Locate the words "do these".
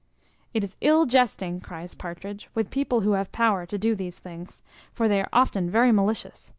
3.77-4.17